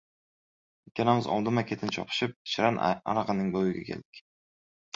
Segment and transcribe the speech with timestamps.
[0.91, 4.27] Ikkalamiz oldinma- ketin chopishib, Shirin arig‘ining bo‘yiga keldik.